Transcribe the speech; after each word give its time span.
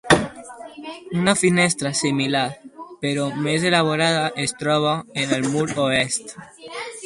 Una 1.19 1.35
finestra 1.41 1.91
similar, 1.99 2.41
però 3.05 3.27
més 3.49 3.69
elaborada 3.73 4.25
es 4.47 4.57
troba 4.65 4.97
en 5.25 5.39
el 5.39 5.49
mur 5.53 5.67
oest. 5.89 6.37